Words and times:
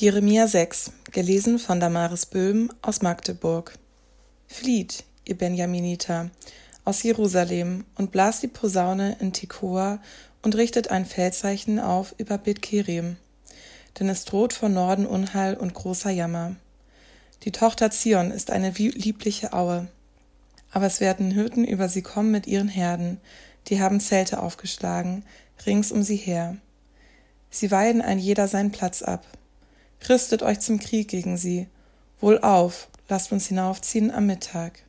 Jeremia 0.00 0.46
6, 0.46 0.92
gelesen 1.10 1.58
von 1.58 1.80
Damaris 1.80 2.24
Böhm 2.24 2.70
aus 2.82 3.02
Magdeburg. 3.02 3.76
Flieht, 4.46 5.02
ihr 5.24 5.36
Benjaminiter, 5.36 6.30
aus 6.84 7.02
Jerusalem 7.02 7.84
und 7.96 8.12
blast 8.12 8.44
die 8.44 8.46
Posaune 8.46 9.16
in 9.18 9.32
Tekoa 9.32 10.00
und 10.40 10.54
richtet 10.54 10.92
ein 10.92 11.04
Feldzeichen 11.04 11.80
auf 11.80 12.14
über 12.16 12.38
Bethkerim. 12.38 13.16
Denn 13.98 14.08
es 14.08 14.24
droht 14.24 14.52
von 14.52 14.72
Norden 14.72 15.04
Unheil 15.04 15.56
und 15.56 15.74
großer 15.74 16.10
Jammer. 16.10 16.54
Die 17.42 17.50
Tochter 17.50 17.90
Zion 17.90 18.30
ist 18.30 18.52
eine 18.52 18.70
liebliche 18.70 19.52
Aue. 19.52 19.88
Aber 20.70 20.86
es 20.86 21.00
werden 21.00 21.32
Hirten 21.32 21.64
über 21.64 21.88
sie 21.88 22.02
kommen 22.02 22.30
mit 22.30 22.46
ihren 22.46 22.68
Herden, 22.68 23.20
die 23.66 23.80
haben 23.80 23.98
Zelte 23.98 24.40
aufgeschlagen, 24.40 25.24
rings 25.66 25.90
um 25.90 26.04
sie 26.04 26.14
her. 26.14 26.56
Sie 27.50 27.72
weiden 27.72 28.00
ein 28.00 28.20
jeder 28.20 28.46
seinen 28.46 28.70
Platz 28.70 29.02
ab 29.02 29.26
Rüstet 30.06 30.42
euch 30.42 30.60
zum 30.60 30.78
Krieg 30.78 31.08
gegen 31.08 31.36
sie. 31.36 31.66
Wohl 32.20 32.38
auf, 32.40 32.88
lasst 33.08 33.32
uns 33.32 33.46
hinaufziehen 33.46 34.10
am 34.10 34.26
Mittag. 34.26 34.82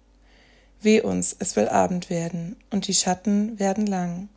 Weh 0.81 1.01
uns, 1.01 1.35
es 1.39 1.55
will 1.55 1.67
Abend 1.67 2.09
werden, 2.09 2.55
und 2.69 2.87
die 2.87 2.93
Schatten 2.93 3.59
werden 3.59 3.85
lang. 3.85 4.29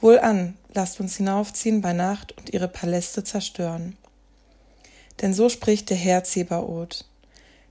Wohl 0.00 0.18
an, 0.18 0.56
lasst 0.72 1.00
uns 1.00 1.16
hinaufziehen 1.16 1.82
bei 1.82 1.92
Nacht 1.92 2.32
und 2.38 2.52
ihre 2.52 2.68
Paläste 2.68 3.24
zerstören. 3.24 3.96
Denn 5.20 5.34
so 5.34 5.48
spricht 5.48 5.90
der 5.90 5.98
Herr 5.98 6.24
Zebaoth. 6.24 7.04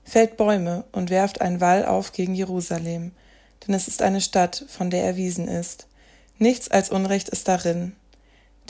Fällt 0.04 0.36
Bäume 0.36 0.84
und 0.92 1.10
werft 1.10 1.40
einen 1.40 1.60
Wall 1.60 1.84
auf 1.84 2.12
gegen 2.12 2.34
Jerusalem, 2.34 3.12
denn 3.66 3.74
es 3.74 3.88
ist 3.88 4.02
eine 4.02 4.20
Stadt, 4.20 4.64
von 4.68 4.90
der 4.90 5.04
erwiesen 5.04 5.48
ist. 5.48 5.86
Nichts 6.38 6.70
als 6.70 6.90
Unrecht 6.90 7.28
ist 7.28 7.48
darin. 7.48 7.94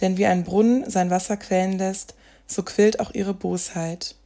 Denn 0.01 0.17
wie 0.17 0.27
ein 0.27 0.45
Brunnen 0.45 0.89
sein 0.91 1.11
Wasser 1.11 1.37
quellen 1.37 1.79
lässt, 1.79 2.15
so 2.51 2.63
quillt 2.63 2.99
auch 3.01 3.13
ihre 3.13 3.33
Bosheit. 3.33 4.17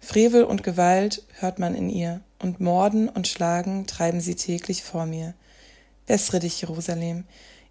Frevel 0.00 0.44
und 0.44 0.64
Gewalt 0.64 1.22
hört 1.38 1.60
man 1.60 1.76
in 1.76 1.88
ihr, 1.88 2.20
und 2.40 2.58
Morden 2.58 3.08
und 3.08 3.28
Schlagen 3.28 3.86
treiben 3.86 4.20
sie 4.20 4.34
täglich 4.34 4.82
vor 4.82 5.06
mir. 5.06 5.34
Bessere 6.06 6.40
dich, 6.40 6.60
Jerusalem, 6.60 7.24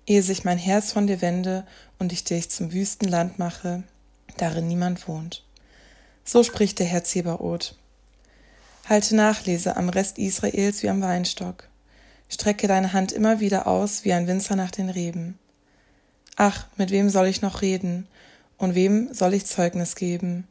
ehe 0.07 0.23
sich 0.23 0.45
mein 0.45 0.57
Herz 0.57 0.93
von 0.93 1.07
dir 1.07 1.21
wende 1.21 1.67
und 1.99 2.13
ich 2.13 2.23
dich 2.23 2.49
zum 2.49 2.71
wüsten 2.71 3.09
Land 3.09 3.37
mache, 3.37 3.83
darin 4.37 4.69
niemand 4.69 5.09
wohnt. 5.09 5.43
So 6.23 6.43
spricht 6.43 6.79
der 6.79 6.85
Herr 6.85 7.03
Zebaoth. 7.03 7.75
Halte 8.87 9.15
Nachlese 9.15 9.75
am 9.75 9.89
Rest 9.89 10.17
Israels 10.17 10.83
wie 10.83 10.89
am 10.89 11.01
Weinstock. 11.01 11.67
Strecke 12.29 12.67
deine 12.67 12.93
Hand 12.93 13.11
immer 13.11 13.41
wieder 13.41 13.67
aus 13.67 14.05
wie 14.05 14.13
ein 14.13 14.27
Winzer 14.27 14.55
nach 14.55 14.71
den 14.71 14.89
Reben. 14.89 15.37
Ach, 16.37 16.67
mit 16.77 16.91
wem 16.91 17.09
soll 17.09 17.27
ich 17.27 17.41
noch 17.41 17.61
reden? 17.61 18.07
Und 18.61 18.75
wem 18.75 19.11
soll 19.11 19.33
ich 19.33 19.47
Zeugnis 19.47 19.95
geben? 19.95 20.47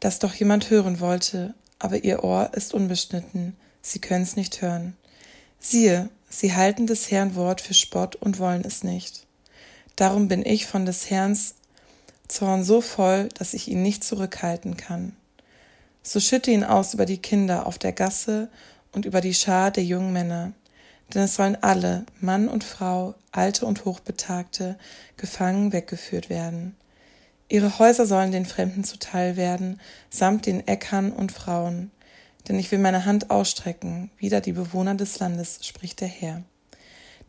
Dass 0.00 0.18
doch 0.18 0.32
jemand 0.32 0.70
hören 0.70 0.98
wollte, 0.98 1.52
aber 1.78 2.04
ihr 2.04 2.24
Ohr 2.24 2.52
ist 2.54 2.72
unbeschnitten, 2.72 3.54
sie 3.82 3.98
können's 3.98 4.34
nicht 4.34 4.62
hören. 4.62 4.96
Siehe, 5.60 6.08
sie 6.30 6.54
halten 6.54 6.86
des 6.86 7.10
Herrn 7.10 7.34
Wort 7.34 7.60
für 7.60 7.74
Spott 7.74 8.16
und 8.16 8.38
wollen 8.38 8.64
es 8.64 8.82
nicht. 8.82 9.26
Darum 9.94 10.28
bin 10.28 10.42
ich 10.42 10.64
von 10.64 10.86
des 10.86 11.10
Herrn 11.10 11.38
Zorn 12.28 12.64
so 12.64 12.80
voll, 12.80 13.28
dass 13.34 13.52
ich 13.52 13.68
ihn 13.68 13.82
nicht 13.82 14.02
zurückhalten 14.02 14.78
kann. 14.78 15.14
So 16.02 16.18
schütte 16.18 16.50
ihn 16.50 16.64
aus 16.64 16.94
über 16.94 17.04
die 17.04 17.20
Kinder 17.20 17.66
auf 17.66 17.76
der 17.76 17.92
Gasse 17.92 18.48
und 18.92 19.04
über 19.04 19.20
die 19.20 19.34
Schar 19.34 19.70
der 19.70 19.84
jungen 19.84 20.14
Männer, 20.14 20.54
denn 21.12 21.24
es 21.24 21.34
sollen 21.34 21.58
alle, 21.60 22.06
Mann 22.22 22.48
und 22.48 22.64
Frau, 22.64 23.14
Alte 23.32 23.66
und 23.66 23.84
Hochbetagte, 23.84 24.78
gefangen 25.18 25.74
weggeführt 25.74 26.30
werden. 26.30 26.74
Ihre 27.48 27.78
Häuser 27.78 28.06
sollen 28.06 28.32
den 28.32 28.46
Fremden 28.46 28.82
zuteil 28.82 29.36
werden, 29.36 29.80
samt 30.10 30.46
den 30.46 30.66
Äckern 30.66 31.12
und 31.12 31.32
Frauen. 31.32 31.90
Denn 32.48 32.58
ich 32.58 32.70
will 32.70 32.78
meine 32.78 33.04
Hand 33.04 33.30
ausstrecken, 33.30 34.10
wider 34.18 34.40
die 34.40 34.52
Bewohner 34.52 34.94
des 34.94 35.18
Landes, 35.18 35.60
spricht 35.66 36.00
der 36.00 36.08
Herr. 36.08 36.42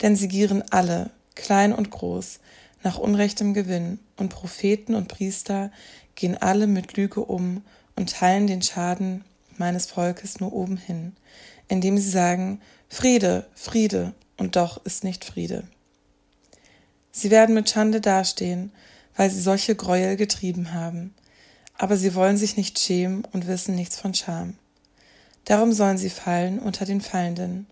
Denn 0.01 0.16
sie 0.16 0.28
gieren 0.28 0.63
alle, 0.69 1.11
klein 1.35 1.73
und 1.73 1.91
groß, 1.91 2.39
nach 2.83 2.97
unrechtem 2.97 3.53
Gewinn, 3.53 4.00
und 4.17 4.29
Propheten 4.29 4.95
und 4.95 5.07
Priester 5.07 5.72
gehen 6.16 6.38
alle 6.38 6.67
mit 6.67 6.97
Lüge 6.97 7.22
um 7.22 7.63
und 7.95 8.11
teilen 8.11 8.47
den 8.47 8.61
Schaden 8.61 9.23
meines 9.57 9.88
Volkes 9.88 10.39
nur 10.39 10.53
oben 10.53 10.78
hin, 10.78 11.16
indem 11.67 11.97
sie 11.97 12.09
sagen, 12.09 12.61
Friede, 12.89 13.47
Friede, 13.53 14.13
und 14.38 14.55
doch 14.55 14.84
ist 14.85 15.03
nicht 15.03 15.25
Friede. 15.25 15.63
Sie 17.11 17.31
werden 17.31 17.55
mit 17.55 17.69
Schande 17.69 18.01
dastehen, 18.01 18.72
weil 19.17 19.29
sie 19.29 19.41
solche 19.41 19.75
Gräuel 19.75 20.16
getrieben 20.16 20.73
haben. 20.73 21.13
Aber 21.78 21.97
sie 21.97 22.16
wollen 22.16 22.38
sich 22.38 22.55
nicht 22.55 22.79
schämen 22.79 23.25
und 23.33 23.47
wissen 23.47 23.75
nichts 23.75 24.00
von 24.00 24.13
Scham. 24.13 24.53
Darum 25.44 25.73
sollen 25.73 25.97
sie 25.97 26.09
fallen 26.09 26.59
unter 26.59 26.85
den 26.85 27.01
Fallenden. 27.01 27.67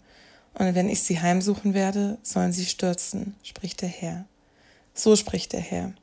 Und 0.53 0.75
wenn 0.75 0.89
ich 0.89 1.01
sie 1.01 1.21
heimsuchen 1.21 1.73
werde, 1.73 2.17
sollen 2.23 2.51
sie 2.51 2.65
stürzen, 2.65 3.35
spricht 3.43 3.81
der 3.81 3.89
Herr. 3.89 4.25
So 4.93 5.15
spricht 5.15 5.53
der 5.53 5.61
Herr. 5.61 5.93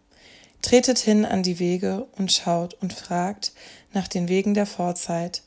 Tretet 0.62 0.98
hin 0.98 1.24
an 1.24 1.42
die 1.42 1.58
Wege 1.58 2.06
und 2.16 2.32
schaut 2.32 2.74
und 2.74 2.92
fragt 2.92 3.52
nach 3.92 4.06
den 4.06 4.28
Wegen 4.28 4.54
der 4.54 4.66
Vorzeit, 4.66 5.42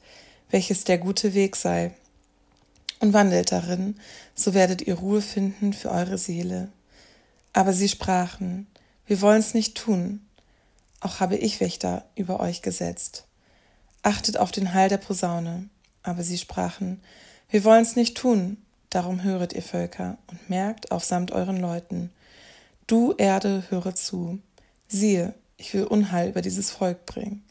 welches 0.50 0.84
der 0.84 0.98
gute 0.98 1.34
Weg 1.34 1.56
sei, 1.56 1.92
und 3.00 3.14
wandelt 3.14 3.52
darin, 3.52 3.96
so 4.34 4.54
werdet 4.54 4.82
ihr 4.82 4.96
Ruhe 4.96 5.22
finden 5.22 5.74
für 5.74 5.92
eure 5.92 6.18
Seele. 6.18 6.70
Aber 7.54 7.74
sie 7.74 7.88
sprachen, 7.90 8.68
wir 9.08 9.22
wollen's 9.22 9.54
nicht 9.54 9.76
tun. 9.76 10.26
Auch 11.00 11.20
habe 11.20 11.36
ich 11.38 11.60
Wächter 11.60 12.06
über 12.16 12.40
euch 12.40 12.62
gesetzt. 12.62 13.26
Achtet 14.02 14.38
auf 14.38 14.52
den 14.52 14.74
Hall 14.74 14.90
der 14.90 14.98
Posaune. 14.98 15.70
Aber 16.04 16.24
sie 16.24 16.38
sprachen, 16.38 17.02
wir 17.50 17.64
wollen's 17.64 17.96
nicht 17.96 18.16
tun. 18.18 18.58
Darum 18.90 19.24
höret 19.24 19.54
ihr 19.54 19.64
Völker 19.64 20.18
und 20.28 20.50
merkt 20.50 20.92
auf 20.92 21.04
samt 21.04 21.32
euren 21.32 21.60
Leuten. 21.60 22.12
Du 22.88 23.14
Erde, 23.18 23.64
höre 23.70 23.96
zu. 23.96 24.40
Siehe, 24.88 25.34
ich 25.58 25.74
will 25.74 25.86
Unheil 25.86 26.30
über 26.30 26.42
dieses 26.42 26.72
Volk 26.72 27.06
bringen, 27.06 27.44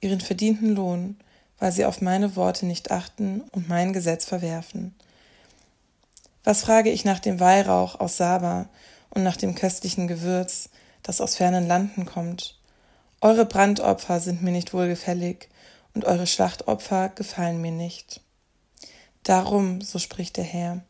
ihren 0.00 0.20
verdienten 0.20 0.74
Lohn, 0.74 1.16
weil 1.58 1.72
sie 1.72 1.84
auf 1.84 2.00
meine 2.00 2.36
Worte 2.36 2.66
nicht 2.66 2.90
achten 2.90 3.42
und 3.52 3.68
mein 3.68 3.92
Gesetz 3.92 4.24
verwerfen. 4.24 4.94
Was 6.44 6.62
frage 6.62 6.90
ich 6.90 7.04
nach 7.04 7.18
dem 7.18 7.40
Weihrauch 7.40 7.98
aus 7.98 8.16
Saba 8.16 8.68
und 9.10 9.24
nach 9.24 9.36
dem 9.36 9.54
köstlichen 9.54 10.06
Gewürz, 10.06 10.68
das 11.06 11.20
aus 11.20 11.36
fernen 11.36 11.68
Landen 11.68 12.04
kommt. 12.04 12.58
Eure 13.20 13.46
Brandopfer 13.46 14.18
sind 14.18 14.42
mir 14.42 14.50
nicht 14.50 14.74
wohlgefällig, 14.74 15.48
und 15.94 16.04
eure 16.04 16.26
Schlachtopfer 16.26 17.08
gefallen 17.10 17.60
mir 17.62 17.70
nicht. 17.70 18.20
Darum, 19.22 19.80
so 19.80 19.98
spricht 19.98 20.36
der 20.36 20.44
Herr, 20.44 20.84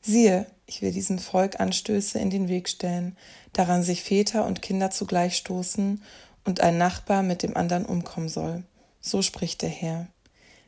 siehe, 0.00 0.46
ich 0.66 0.82
will 0.82 0.92
diesem 0.92 1.18
Volk 1.18 1.60
Anstöße 1.60 2.18
in 2.18 2.30
den 2.30 2.48
Weg 2.48 2.68
stellen, 2.68 3.16
daran 3.52 3.82
sich 3.82 4.02
Väter 4.02 4.46
und 4.46 4.62
Kinder 4.62 4.90
zugleich 4.90 5.36
stoßen 5.36 6.02
und 6.44 6.60
ein 6.62 6.78
Nachbar 6.78 7.22
mit 7.22 7.42
dem 7.42 7.56
anderen 7.56 7.84
umkommen 7.84 8.28
soll. 8.28 8.64
So 9.00 9.20
spricht 9.22 9.62
der 9.62 9.68
Herr. 9.68 10.06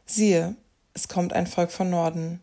Siehe, 0.06 0.54
es 0.94 1.08
kommt 1.08 1.32
ein 1.32 1.46
Volk 1.46 1.72
von 1.72 1.88
Norden, 1.90 2.40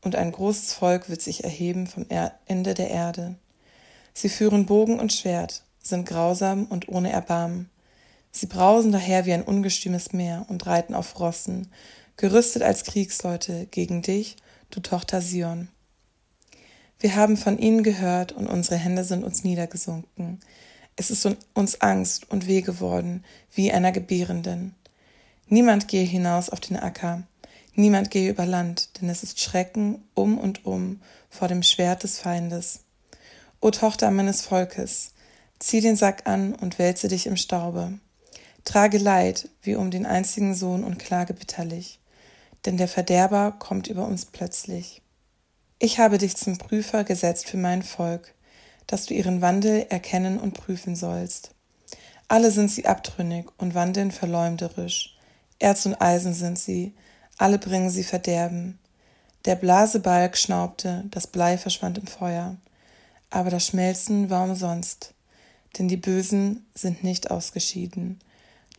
und 0.00 0.16
ein 0.16 0.32
großes 0.32 0.72
Volk 0.72 1.10
wird 1.10 1.20
sich 1.20 1.44
erheben 1.44 1.86
vom 1.86 2.06
Ende 2.46 2.72
der 2.72 2.88
Erde. 2.88 3.36
Sie 4.14 4.30
führen 4.30 4.64
Bogen 4.64 4.98
und 4.98 5.12
Schwert, 5.12 5.62
sind 5.82 6.06
grausam 6.06 6.64
und 6.64 6.88
ohne 6.88 7.10
Erbarmen. 7.10 7.70
Sie 8.32 8.46
brausen 8.46 8.92
daher 8.92 9.26
wie 9.26 9.32
ein 9.32 9.42
ungestümes 9.42 10.12
Meer 10.12 10.46
und 10.48 10.66
reiten 10.66 10.94
auf 10.94 11.18
Rossen, 11.18 11.68
gerüstet 12.16 12.62
als 12.62 12.84
Kriegsleute 12.84 13.66
gegen 13.70 14.02
dich, 14.02 14.36
du 14.70 14.80
Tochter 14.80 15.20
Sion. 15.20 15.68
Wir 17.00 17.16
haben 17.16 17.36
von 17.36 17.58
ihnen 17.58 17.82
gehört 17.82 18.32
und 18.32 18.46
unsere 18.46 18.76
Hände 18.76 19.04
sind 19.04 19.24
uns 19.24 19.42
niedergesunken. 19.42 20.40
Es 20.96 21.10
ist 21.10 21.26
uns 21.54 21.80
Angst 21.80 22.30
und 22.30 22.46
weh 22.46 22.60
geworden, 22.60 23.24
wie 23.54 23.72
einer 23.72 23.90
Gebärenden. 23.90 24.74
Niemand 25.48 25.88
gehe 25.88 26.04
hinaus 26.04 26.50
auf 26.50 26.60
den 26.60 26.76
Acker, 26.76 27.22
niemand 27.74 28.10
gehe 28.10 28.30
über 28.30 28.44
Land, 28.44 29.00
denn 29.00 29.08
es 29.08 29.22
ist 29.22 29.40
Schrecken 29.40 30.04
um 30.14 30.38
und 30.38 30.66
um 30.66 31.00
vor 31.30 31.48
dem 31.48 31.62
Schwert 31.62 32.02
des 32.02 32.18
Feindes. 32.18 32.80
O 33.60 33.70
Tochter 33.70 34.10
meines 34.10 34.42
Volkes, 34.42 35.12
Zieh 35.60 35.82
den 35.82 35.94
Sack 35.94 36.26
an 36.26 36.54
und 36.54 36.78
wälze 36.78 37.06
dich 37.08 37.26
im 37.26 37.36
Staube. 37.36 37.98
Trage 38.64 38.96
Leid 38.96 39.50
wie 39.60 39.74
um 39.74 39.90
den 39.90 40.06
einzigen 40.06 40.54
Sohn 40.54 40.84
und 40.84 40.98
klage 40.98 41.34
bitterlich, 41.34 42.00
denn 42.64 42.78
der 42.78 42.88
Verderber 42.88 43.52
kommt 43.58 43.86
über 43.86 44.06
uns 44.06 44.24
plötzlich. 44.24 45.02
Ich 45.78 45.98
habe 45.98 46.16
dich 46.16 46.34
zum 46.38 46.56
Prüfer 46.56 47.04
gesetzt 47.04 47.46
für 47.46 47.58
mein 47.58 47.82
Volk, 47.82 48.34
dass 48.86 49.04
du 49.04 49.12
ihren 49.12 49.42
Wandel 49.42 49.84
erkennen 49.90 50.38
und 50.38 50.54
prüfen 50.54 50.96
sollst. 50.96 51.50
Alle 52.26 52.50
sind 52.52 52.70
sie 52.70 52.86
abtrünnig 52.86 53.46
und 53.58 53.74
wandeln 53.74 54.12
verleumderisch. 54.12 55.18
Erz 55.58 55.84
und 55.84 56.00
Eisen 56.00 56.32
sind 56.32 56.58
sie, 56.58 56.94
alle 57.36 57.58
bringen 57.58 57.90
sie 57.90 58.04
Verderben. 58.04 58.78
Der 59.44 59.56
Blasebalg 59.56 60.38
schnaubte, 60.38 61.04
das 61.10 61.26
Blei 61.26 61.58
verschwand 61.58 61.98
im 61.98 62.06
Feuer, 62.06 62.56
aber 63.28 63.50
das 63.50 63.66
Schmelzen 63.66 64.30
war 64.30 64.44
umsonst 64.44 65.12
denn 65.78 65.88
die 65.88 65.96
Bösen 65.96 66.66
sind 66.74 67.04
nicht 67.04 67.30
ausgeschieden. 67.30 68.18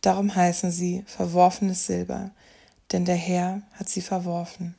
Darum 0.00 0.34
heißen 0.34 0.70
sie 0.70 1.04
verworfenes 1.06 1.86
Silber, 1.86 2.30
denn 2.90 3.04
der 3.04 3.16
Herr 3.16 3.62
hat 3.72 3.88
sie 3.88 4.00
verworfen. 4.00 4.70